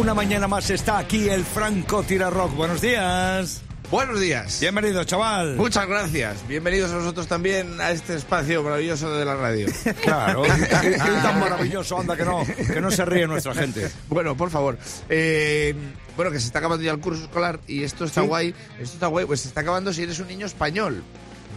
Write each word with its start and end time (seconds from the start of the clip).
Una 0.00 0.14
mañana 0.14 0.48
más 0.48 0.70
está 0.70 0.96
aquí 0.96 1.28
el 1.28 1.44
Franco 1.44 2.02
Rock. 2.30 2.56
Buenos 2.56 2.80
días. 2.80 3.60
Buenos 3.90 4.18
días. 4.18 4.58
Bienvenido, 4.58 5.04
chaval. 5.04 5.56
Muchas 5.56 5.86
gracias. 5.86 6.48
Bienvenidos 6.48 6.90
a 6.90 6.94
nosotros 6.94 7.26
también 7.26 7.78
a 7.82 7.90
este 7.90 8.14
espacio 8.14 8.62
maravilloso 8.62 9.14
de 9.14 9.26
la 9.26 9.36
radio. 9.36 9.66
Claro. 10.02 10.44
Qué 10.80 10.96
tan 10.96 11.38
maravilloso, 11.38 12.00
anda, 12.00 12.16
que 12.16 12.24
no, 12.24 12.42
que 12.46 12.80
no 12.80 12.90
se 12.90 13.04
ríe 13.04 13.26
nuestra 13.26 13.52
gente. 13.52 13.90
Bueno, 14.08 14.34
por 14.38 14.48
favor. 14.48 14.78
Eh, 15.10 15.74
bueno, 16.16 16.30
que 16.30 16.40
se 16.40 16.46
está 16.46 16.60
acabando 16.60 16.82
ya 16.82 16.92
el 16.92 17.00
curso 17.00 17.24
escolar 17.24 17.60
y 17.66 17.82
esto 17.82 18.06
está 18.06 18.22
guay. 18.22 18.54
Esto 18.80 18.94
está 18.94 19.08
guay, 19.08 19.26
pues 19.26 19.42
se 19.42 19.48
está 19.48 19.60
acabando 19.60 19.92
si 19.92 20.04
eres 20.04 20.18
un 20.18 20.28
niño 20.28 20.46
español. 20.46 21.04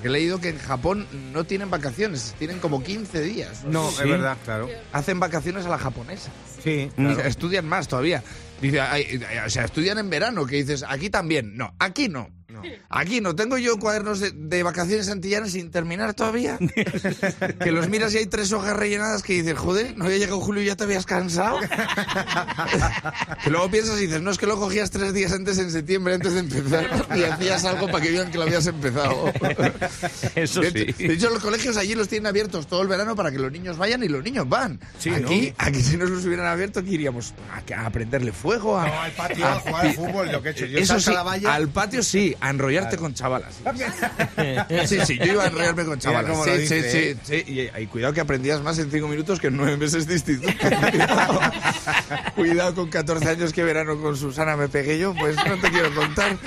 Porque 0.03 0.17
he 0.17 0.19
leído 0.19 0.41
que 0.41 0.49
en 0.49 0.59
Japón 0.59 1.07
no 1.31 1.45
tienen 1.45 1.69
vacaciones, 1.69 2.35
tienen 2.37 2.59
como 2.59 2.83
15 2.83 3.21
días. 3.21 3.63
No, 3.63 3.87
es 3.87 3.99
verdad, 3.99 4.35
claro. 4.43 4.67
Hacen 4.91 5.17
vacaciones 5.17 5.65
a 5.65 5.69
la 5.69 5.77
japonesa. 5.77 6.29
Sí, 6.61 6.91
estudian 7.23 7.65
más 7.65 7.87
todavía. 7.87 8.21
Dice, 8.61 8.81
ay, 8.81 9.23
o 9.45 9.49
sea, 9.49 9.63
estudian 9.63 9.97
en 9.99 10.09
verano, 10.09 10.45
que 10.45 10.57
dices, 10.57 10.83
aquí 10.85 11.09
también. 11.09 11.55
No, 11.55 11.73
aquí 11.79 12.09
no. 12.09 12.29
Aquí 12.89 13.21
no. 13.21 13.35
Tengo 13.35 13.57
yo 13.57 13.77
cuadernos 13.79 14.19
de, 14.19 14.31
de 14.31 14.63
vacaciones 14.63 15.09
antillanas 15.09 15.51
sin 15.51 15.71
terminar 15.71 16.13
todavía. 16.13 16.57
que 17.63 17.71
los 17.71 17.89
miras 17.89 18.13
y 18.13 18.17
hay 18.19 18.25
tres 18.27 18.51
hojas 18.51 18.75
rellenadas 18.75 19.23
que 19.23 19.33
dices, 19.33 19.57
joder, 19.57 19.97
no 19.97 20.05
había 20.05 20.17
llegado 20.17 20.39
julio 20.41 20.61
y 20.63 20.65
ya 20.67 20.75
te 20.75 20.83
habías 20.83 21.05
cansado. 21.05 21.59
que 23.43 23.49
luego 23.49 23.69
piensas 23.69 23.99
y 23.99 24.07
dices, 24.07 24.21
no, 24.21 24.31
es 24.31 24.37
que 24.37 24.45
lo 24.47 24.57
cogías 24.57 24.91
tres 24.91 25.13
días 25.13 25.31
antes 25.31 25.57
en 25.57 25.71
septiembre, 25.71 26.13
antes 26.15 26.33
de 26.33 26.39
empezar, 26.39 27.07
y 27.15 27.23
hacías 27.23 27.65
algo 27.65 27.87
para 27.87 28.03
que 28.03 28.11
vean 28.11 28.31
que 28.31 28.37
lo 28.37 28.43
habías 28.43 28.65
empezado. 28.67 29.31
Eso 30.35 30.61
De 30.61 30.93
sí. 30.97 31.07
de 31.07 31.13
hecho, 31.13 31.29
los 31.29 31.41
colegios 31.41 31.77
allí 31.77 31.95
los 31.95 32.07
tienen 32.07 32.27
abiertos 32.27 32.67
todo 32.67 32.81
el 32.81 32.87
verano 32.87 33.15
para 33.15 33.31
que 33.31 33.39
los 33.39 33.51
niños 33.51 33.77
vayan 33.77 34.03
y 34.03 34.07
los 34.07 34.23
niños 34.23 34.47
van. 34.47 34.79
Sí, 34.99 35.09
aquí, 35.09 35.53
aquí 35.57 35.81
si 35.81 35.97
nos 35.97 36.09
los 36.09 36.25
hubieran 36.25 36.47
abierto, 36.47 36.79
aquí 36.79 36.91
iríamos 36.93 37.33
a, 37.75 37.85
a 37.85 37.89
prenderle 37.89 38.31
fuego. 38.31 38.77
A, 38.79 38.87
No, 38.87 39.01
al 39.01 39.11
patio, 39.11 39.45
a 39.47 39.59
jugar 39.59 39.85
al 39.87 39.93
fútbol, 39.93 40.31
lo 40.31 40.41
que 40.41 40.49
he 40.49 40.51
hecho. 40.51 40.65
Yo 40.65 40.79
Eso 40.79 40.99
salto 40.99 41.03
sí, 41.05 41.11
a 41.11 41.13
la 41.15 41.23
valla. 41.23 41.53
al 41.55 41.69
patio 41.69 42.03
sí, 42.03 42.35
a 42.39 42.52
enrollarte 42.53 42.97
con 42.97 43.13
chavalas. 43.13 43.55
Sí, 44.85 44.99
sí, 45.05 45.17
yo 45.17 45.33
iba 45.33 45.43
a 45.43 45.47
enrollarme 45.47 45.85
con 45.85 45.99
chavalas. 45.99 46.37
Sí, 46.43 46.49
lo 46.49 46.55
sí, 46.55 46.61
dice, 46.61 47.15
sí, 47.15 47.19
sí. 47.23 47.43
Y, 47.47 47.61
y 47.81 47.87
cuidado 47.87 48.13
que 48.13 48.21
aprendías 48.21 48.61
más 48.61 48.77
en 48.79 48.91
cinco 48.91 49.07
minutos 49.07 49.39
que 49.39 49.47
en 49.47 49.57
nueve 49.57 49.77
meses 49.77 50.05
de 50.07 50.13
instituto. 50.13 50.53
cuidado 52.35 52.75
con 52.75 52.89
14 52.89 53.29
años 53.29 53.53
que 53.53 53.63
verano 53.63 53.99
con 53.99 54.15
Susana 54.17 54.55
me 54.55 54.67
pegué 54.67 54.99
yo, 54.99 55.13
pues 55.15 55.35
no 55.35 55.57
te 55.59 55.71
quiero 55.71 55.93
contar. 55.93 56.37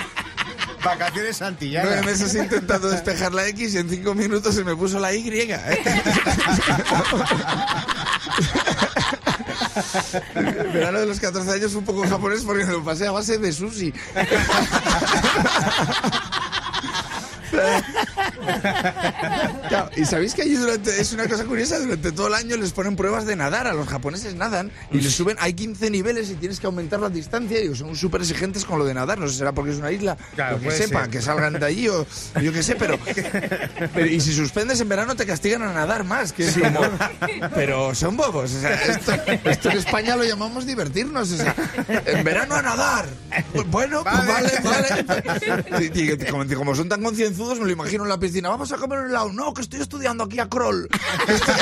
Vacaciones 0.85 1.37
Nueve 1.41 1.55
antillanas. 1.55 2.05
meses 2.05 2.35
intentando 2.35 2.89
despejar 2.89 3.35
la 3.35 3.49
X 3.49 3.75
y 3.75 3.79
en 3.79 3.91
cinco 3.91 4.15
minutos 4.15 4.55
se 4.55 4.63
me 4.63 4.77
puso 4.77 5.01
la 5.01 5.13
Y. 5.13 5.29
¿eh? 5.29 5.51
El 10.35 10.69
verano 10.73 11.01
de 11.01 11.07
los 11.07 11.21
14 11.21 11.51
años 11.51 11.73
fue 11.73 11.81
un 11.81 11.85
poco 11.85 12.07
japonés 12.09 12.43
porque 12.43 12.65
me 12.65 12.73
lo 12.73 12.85
pasé 12.85 13.07
a 13.07 13.11
base 13.11 13.39
de 13.39 13.53
sushi. 13.53 13.93
Claro, 19.69 19.91
y 19.97 20.05
sabéis 20.05 20.35
que 20.35 20.43
allí 20.43 20.55
durante, 20.55 21.01
es 21.01 21.13
una 21.13 21.27
cosa 21.29 21.45
curiosa, 21.45 21.79
durante 21.79 22.13
todo 22.13 22.29
el 22.29 22.35
año 22.35 22.57
les 22.57 22.73
ponen 22.73 22.95
pruebas 22.97 23.27
de 23.27 23.35
nadar, 23.37 23.67
a 23.67 23.73
los 23.73 23.89
japoneses 23.89 24.35
nadan 24.35 24.71
y 24.93 25.01
les 25.01 25.13
suben, 25.15 25.37
hay 25.41 25.55
15 25.55 25.91
niveles 25.91 26.31
y 26.31 26.35
tienes 26.35 26.61
que 26.61 26.67
aumentar 26.67 27.01
la 27.01 27.09
distancia, 27.11 27.61
y 27.61 27.75
son 27.75 27.97
súper 27.97 28.21
exigentes 28.21 28.65
con 28.65 28.79
lo 28.79 28.85
de 28.85 28.95
nadar, 28.95 29.19
no 29.19 29.29
sé, 29.29 29.39
será 29.39 29.53
porque 29.53 29.73
es 29.73 29.79
una 29.79 29.91
isla, 29.93 30.17
Claro, 30.35 30.61
que 30.61 30.71
sepa, 30.71 31.03
ser. 31.03 31.11
que 31.11 31.23
salgan 31.23 31.55
de 31.55 31.67
allí 31.67 31.89
o 31.89 32.07
yo 32.41 32.53
qué 32.53 32.63
sé, 32.63 32.77
pero, 32.77 32.99
pero 33.95 34.07
y 34.07 34.21
si 34.21 34.33
suspendes 34.33 34.81
en 34.81 34.89
verano 34.89 35.17
te 35.17 35.27
castigan 35.27 35.63
a 35.63 35.73
nadar 35.73 36.05
más, 36.05 36.33
que 36.33 36.47
es 36.49 36.57
como, 36.59 36.81
pero 37.55 37.95
son 37.95 38.17
bobos, 38.17 38.53
o 38.55 38.61
sea, 38.61 38.75
esto, 38.75 39.13
esto 39.45 39.71
en 39.71 39.79
España 39.79 40.17
lo 40.17 40.25
llamamos 40.25 40.67
divertirnos, 40.67 41.33
o 41.33 41.37
sea, 41.37 41.55
en 42.07 42.25
verano 42.25 42.55
a 42.55 42.63
nadar, 42.63 43.07
bueno, 43.67 44.03
pues 44.05 44.27
vale, 44.27 44.53
vale, 44.63 45.91
Y- 45.95 46.01
y 46.13 46.17
como, 46.31 46.47
como 46.55 46.75
son 46.75 46.89
tan 46.89 47.03
concienzudos 47.03 47.59
me 47.59 47.67
lo 47.67 47.73
imagino 47.73 48.03
en 48.05 48.09
la 48.11 48.19
piscina, 48.27 48.49
vamos 48.49 48.71
a 48.73 48.77
comer 48.77 48.99
un 49.01 49.07
helado, 49.11 49.33
no, 49.33 49.55
que 49.55 49.63
estoy 49.63 49.81
estudiando 49.81 50.25
aquí 50.25 50.39
a 50.41 50.49
Kroll. 50.49 50.89
Estoy- 51.29 51.55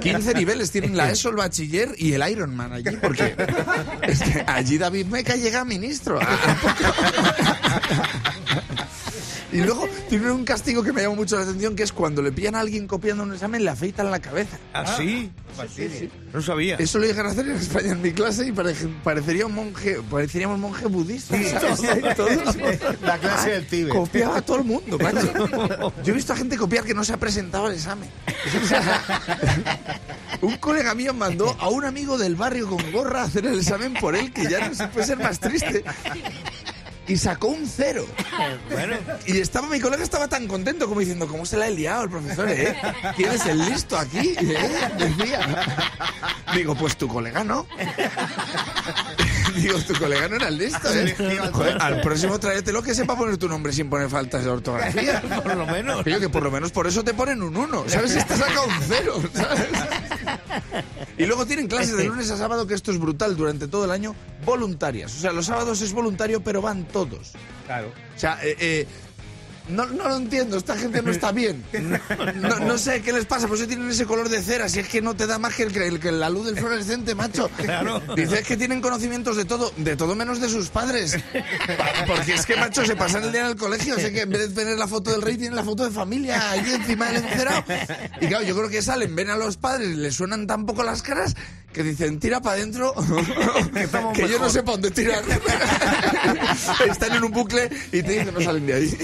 15 0.00 0.34
niveles 0.34 0.70
tienen 0.70 0.96
la 0.96 1.10
ESO, 1.10 1.30
el 1.30 1.36
bachiller 1.36 1.94
y 1.96 2.12
el 2.12 2.28
Ironman 2.28 2.72
allí, 2.72 2.96
porque 3.00 3.34
es 4.02 4.22
que 4.22 4.44
allí 4.46 4.78
David 4.78 5.06
Meca 5.06 5.36
llega 5.36 5.60
a 5.62 5.64
ministro. 5.64 6.18
Y 9.52 9.58
luego 9.60 9.88
tienen 10.08 10.30
un 10.30 10.44
castigo 10.44 10.82
que 10.82 10.92
me 10.92 11.02
llama 11.02 11.14
mucho 11.14 11.36
la 11.36 11.42
atención, 11.42 11.76
que 11.76 11.82
es 11.84 11.92
cuando 11.92 12.20
le 12.20 12.32
pillan 12.32 12.54
a 12.56 12.60
alguien 12.60 12.86
copiando 12.86 13.22
un 13.22 13.32
examen, 13.32 13.64
le 13.64 13.70
afeitan 13.70 14.10
la 14.10 14.18
cabeza. 14.18 14.58
¿Ah, 14.74 14.84
sí? 14.96 15.30
No 16.34 16.42
sabía. 16.42 16.76
Eso 16.76 16.98
lo 16.98 17.06
llegan 17.06 17.26
a 17.26 17.30
hacer 17.30 17.46
en 17.48 17.56
España 17.56 17.92
en 17.92 18.02
mi 18.02 18.12
clase 18.12 18.46
y 18.46 18.52
pare- 18.52 18.74
parecería 19.04 19.46
un 19.46 19.54
monje, 19.54 19.98
pareceríamos 20.10 20.58
monje 20.58 20.86
budista. 20.86 21.36
¿sabes? 21.42 22.16
Todos. 22.16 22.56
La 23.02 23.18
clase 23.18 23.50
del 23.52 23.66
Tíbet. 23.66 23.92
Copiaba 23.94 24.38
a 24.38 24.42
todo 24.42 24.58
el 24.58 24.64
mundo, 24.64 24.98
macho. 24.98 25.32
Yo 26.04 26.12
he 26.12 26.16
visto 26.16 26.32
a 26.32 26.36
gente 26.36 26.56
copiar 26.56 26.84
que 26.84 26.92
no 26.94 27.04
se 27.04 27.12
ha 27.12 27.16
presentado 27.16 27.66
al 27.66 27.74
examen. 27.74 28.08
Un 30.42 30.56
colega 30.58 30.94
mío 30.94 31.14
mandó 31.14 31.56
a 31.58 31.68
un 31.68 31.84
amigo 31.84 32.18
del 32.18 32.36
barrio 32.36 32.68
con 32.68 32.92
gorra 32.92 33.22
a 33.22 33.24
hacer 33.24 33.46
el 33.46 33.58
examen 33.58 33.94
por 33.94 34.14
él, 34.14 34.32
que 34.32 34.48
ya 34.48 34.68
no 34.68 34.74
se 34.74 34.86
puede 34.88 35.06
ser 35.06 35.18
más 35.18 35.40
triste. 35.40 35.84
Y 37.08 37.16
sacó 37.16 37.48
un 37.48 37.66
cero. 37.66 38.06
Y 39.26 39.40
estaba 39.40 39.68
mi 39.68 39.80
colega 39.80 40.02
estaba 40.02 40.28
tan 40.28 40.46
contento 40.46 40.86
como 40.86 41.00
diciendo, 41.00 41.26
¿cómo 41.26 41.44
se 41.46 41.56
la 41.56 41.66
he 41.66 41.70
liado 41.70 42.04
el 42.04 42.10
profesor, 42.10 42.48
eh? 42.48 42.76
¿Quién 43.16 43.32
es 43.32 43.46
el 43.46 43.58
listo 43.58 43.98
aquí? 43.98 44.34
¿Eh? 44.38 44.88
Decía. 44.98 45.64
Digo, 46.54 46.74
pues 46.74 46.96
tu 46.96 47.08
colega 47.08 47.42
no. 47.42 47.66
Digo, 49.62 49.78
tu 49.80 49.94
colega 49.94 50.28
no 50.28 50.36
era 50.36 50.48
el 50.48 50.58
listo, 50.58 50.92
¿eh? 50.92 51.14
Joder, 51.52 51.80
al 51.80 52.00
próximo 52.00 52.38
tráetelo 52.38 52.82
que 52.82 52.94
sepa 52.94 53.16
poner 53.16 53.36
tu 53.38 53.48
nombre 53.48 53.72
sin 53.72 53.88
poner 53.88 54.08
faltas 54.08 54.44
de 54.44 54.50
ortografía. 54.50 55.22
Por 55.42 55.56
lo 55.56 55.66
menos. 55.66 56.02
Pero 56.04 56.20
que 56.20 56.28
por 56.28 56.42
lo 56.42 56.50
menos 56.50 56.72
por 56.72 56.86
eso 56.86 57.02
te 57.02 57.14
ponen 57.14 57.42
un 57.42 57.56
1, 57.56 57.84
¿sabes? 57.88 58.12
Si 58.12 58.24
te 58.24 58.36
saca 58.36 58.62
un 58.62 58.72
0, 58.86 59.22
¿sabes? 59.32 59.68
Y 61.18 61.24
luego 61.26 61.46
tienen 61.46 61.66
clases 61.66 61.96
de 61.96 62.04
lunes 62.04 62.30
a 62.30 62.36
sábado, 62.36 62.66
que 62.66 62.74
esto 62.74 62.90
es 62.90 62.98
brutal, 62.98 63.36
durante 63.36 63.68
todo 63.68 63.84
el 63.84 63.90
año, 63.90 64.14
voluntarias. 64.44 65.14
O 65.14 65.18
sea, 65.18 65.32
los 65.32 65.46
sábados 65.46 65.80
es 65.80 65.92
voluntario, 65.92 66.42
pero 66.42 66.60
van 66.60 66.84
todos. 66.84 67.32
Claro. 67.66 67.88
O 68.14 68.18
sea, 68.18 68.38
eh, 68.42 68.56
eh, 68.58 68.86
no, 69.68 69.86
no 69.86 70.08
lo 70.08 70.16
entiendo, 70.16 70.56
esta 70.56 70.76
gente 70.76 71.02
no 71.02 71.10
está 71.10 71.32
bien. 71.32 71.64
No, 72.36 72.58
no 72.60 72.78
sé 72.78 73.02
qué 73.02 73.12
les 73.12 73.24
pasa, 73.26 73.46
por 73.48 73.56
eso 73.56 73.66
tienen 73.66 73.88
ese 73.90 74.06
color 74.06 74.28
de 74.28 74.42
cera, 74.42 74.68
si 74.68 74.80
es 74.80 74.88
que 74.88 75.02
no 75.02 75.14
te 75.14 75.26
da 75.26 75.38
más 75.38 75.54
que, 75.54 75.64
el, 75.64 75.72
que 75.72 75.86
el- 75.86 76.00
que 76.00 76.12
la 76.12 76.28
luz 76.30 76.46
del 76.46 76.56
fluorescente, 76.58 77.14
macho. 77.14 77.50
Dices 78.16 78.46
que 78.46 78.56
tienen 78.56 78.80
conocimientos 78.80 79.36
de 79.36 79.44
todo, 79.44 79.72
de 79.76 79.96
todo 79.96 80.14
menos 80.14 80.40
de 80.40 80.48
sus 80.48 80.68
padres. 80.68 81.16
Pa- 81.76 82.04
Porque 82.06 82.34
es 82.34 82.46
que, 82.46 82.56
macho, 82.56 82.84
se 82.84 82.96
pasan 82.96 83.24
el 83.24 83.32
día 83.32 83.42
en 83.42 83.46
el 83.48 83.56
colegio, 83.56 83.96
sé 83.96 84.12
que 84.12 84.22
en 84.22 84.30
vez 84.30 84.48
de 84.48 84.54
tener 84.62 84.78
la 84.78 84.86
foto 84.88 85.10
del 85.10 85.22
rey, 85.22 85.36
tienen 85.36 85.56
la 85.56 85.64
foto 85.64 85.84
de 85.84 85.90
familia 85.90 86.50
allí 86.50 86.72
encima 86.72 87.06
del 87.10 87.24
encerado. 87.24 87.64
Y 88.20 88.26
claro, 88.28 88.44
yo 88.44 88.56
creo 88.56 88.68
que 88.68 88.82
salen, 88.82 89.14
ven 89.16 89.30
a 89.30 89.36
los 89.36 89.56
padres, 89.56 89.88
y 89.90 89.94
les 89.94 90.14
suenan 90.14 90.46
tan 90.46 90.66
poco 90.66 90.82
las 90.82 91.02
caras 91.02 91.34
que 91.76 91.82
dicen, 91.82 92.18
tira 92.18 92.40
para 92.40 92.56
adentro, 92.56 92.94
que 94.14 94.26
yo 94.26 94.38
no 94.38 94.48
sé 94.48 94.62
para 94.62 94.78
dónde 94.78 94.90
tirar. 94.92 95.22
Están 96.90 97.16
en 97.16 97.24
un 97.24 97.30
bucle 97.30 97.68
y 97.92 98.02
te 98.02 98.12
dicen, 98.12 98.32
no 98.32 98.40
salen 98.40 98.64
de 98.64 98.72
ahí. 98.72 98.98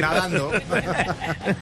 Nadando. 0.00 0.50